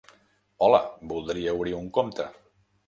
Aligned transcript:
Hola, 0.67 0.79
voldria 1.13 1.55
obrir 1.61 1.77
un 1.85 1.95
compte. 2.01 2.31